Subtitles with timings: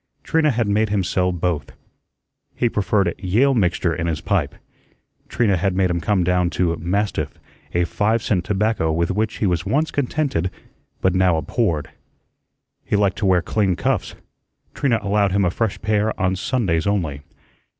[0.23, 1.73] Trina had made him sell both.
[2.55, 4.55] He preferred "Yale mixture" in his pipe;
[5.29, 7.37] Trina had made him come down to "Mastiff,"
[7.75, 10.49] a five cent tobacco with which he was once contented,
[11.01, 11.91] but now abhorred.
[12.83, 14.15] He liked to wear clean cuffs;
[14.73, 17.21] Trina allowed him a fresh pair on Sundays only.